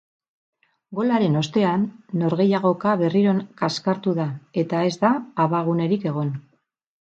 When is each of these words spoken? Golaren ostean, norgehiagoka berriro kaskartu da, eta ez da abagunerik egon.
Golaren 0.99 1.35
ostean, 1.41 1.83
norgehiagoka 2.21 2.95
berriro 3.03 3.35
kaskartu 3.63 4.15
da, 4.21 4.27
eta 4.63 4.81
ez 4.89 4.93
da 5.05 5.13
abagunerik 5.47 6.09
egon. 6.15 6.35